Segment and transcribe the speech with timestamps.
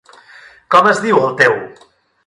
[0.75, 1.57] Com es diu el teu??